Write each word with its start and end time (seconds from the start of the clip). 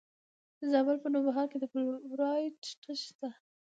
د 0.59 0.61
زابل 0.73 0.97
په 1.03 1.07
نوبهار 1.13 1.45
کې 1.51 1.57
د 1.59 1.65
فلورایټ 1.71 2.61
نښې 2.85 2.95
شته. 3.09 3.29